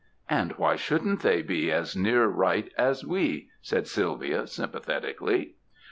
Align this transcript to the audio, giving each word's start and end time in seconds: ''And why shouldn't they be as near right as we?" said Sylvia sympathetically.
''And 0.31 0.57
why 0.57 0.77
shouldn't 0.77 1.19
they 1.21 1.43
be 1.43 1.71
as 1.71 1.95
near 1.95 2.25
right 2.25 2.73
as 2.75 3.05
we?" 3.05 3.49
said 3.61 3.85
Sylvia 3.87 4.47
sympathetically. 4.47 5.57